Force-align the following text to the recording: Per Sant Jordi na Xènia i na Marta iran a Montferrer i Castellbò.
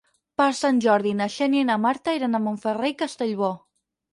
Per 0.41 0.45
Sant 0.59 0.79
Jordi 0.85 1.11
na 1.19 1.27
Xènia 1.35 1.65
i 1.65 1.69
na 1.71 1.77
Marta 1.83 2.17
iran 2.21 2.39
a 2.39 2.43
Montferrer 2.47 2.93
i 2.95 2.99
Castellbò. 3.03 3.53